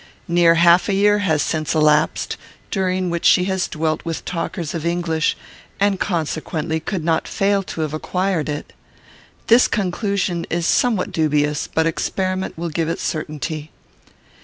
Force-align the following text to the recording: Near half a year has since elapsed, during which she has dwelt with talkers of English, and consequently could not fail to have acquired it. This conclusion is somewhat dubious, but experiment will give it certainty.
Near 0.27 0.55
half 0.55 0.89
a 0.89 0.95
year 0.95 1.19
has 1.19 1.43
since 1.43 1.75
elapsed, 1.75 2.35
during 2.71 3.11
which 3.11 3.23
she 3.23 3.43
has 3.43 3.67
dwelt 3.67 4.03
with 4.03 4.25
talkers 4.25 4.73
of 4.73 4.83
English, 4.83 5.37
and 5.79 5.99
consequently 5.99 6.79
could 6.79 7.03
not 7.03 7.27
fail 7.27 7.61
to 7.61 7.81
have 7.81 7.93
acquired 7.93 8.49
it. 8.49 8.73
This 9.45 9.67
conclusion 9.67 10.47
is 10.49 10.65
somewhat 10.65 11.11
dubious, 11.11 11.67
but 11.71 11.85
experiment 11.85 12.57
will 12.57 12.69
give 12.69 12.89
it 12.89 12.99
certainty. 12.99 13.69